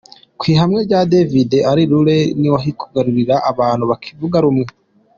Ku 0.39 0.43
ihame 0.51 0.77
rya 0.85 0.99
Divide 1.11 1.57
and 1.71 1.79
Rule 1.91 2.17
ntiwakwigarurira 2.39 3.35
abantu 3.51 3.83
bakivuga 3.91 4.37
rumwe. 4.45 4.65